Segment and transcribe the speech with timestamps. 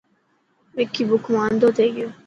[0.77, 2.09] وڪي بک مان انڌو ٿي گيو.